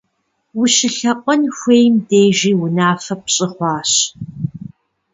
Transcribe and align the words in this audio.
УщылъэӀуэн 0.59 1.43
хуейм 1.57 1.95
дежи 2.07 2.51
унафэ 2.63 3.15
пщӀы 3.23 3.47
хъуащ. 3.53 3.91